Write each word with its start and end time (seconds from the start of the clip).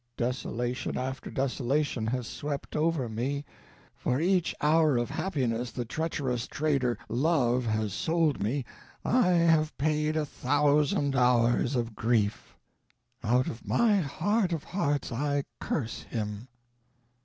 Desolation 0.17 0.97
after 0.97 1.29
desolation 1.29 2.07
has 2.07 2.25
swept 2.25 2.75
over 2.75 3.07
me; 3.07 3.45
for 3.93 4.19
each 4.19 4.55
hour 4.59 4.97
of 4.97 5.11
happiness 5.11 5.69
the 5.71 5.85
treacherous 5.85 6.47
trader, 6.47 6.97
Love, 7.07 7.65
has 7.67 7.93
sold 7.93 8.41
me 8.41 8.65
I 9.05 9.27
have 9.27 9.77
paid 9.77 10.17
a 10.17 10.25
thousand 10.25 11.15
hours 11.15 11.75
of 11.75 11.93
grief. 11.95 12.55
Out 13.23 13.45
of 13.45 13.63
my 13.67 13.97
heart 13.97 14.51
of 14.53 14.63
hearts 14.63 15.11
I 15.11 15.43
curse 15.59 16.01
him." 16.01 16.47